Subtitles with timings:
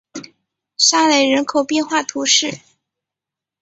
[0.79, 2.57] 沙雷人口变化图示